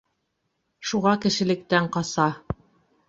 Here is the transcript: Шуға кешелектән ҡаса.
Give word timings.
Шуға 0.91 1.13
кешелектән 1.27 1.91
ҡаса. 1.99 2.27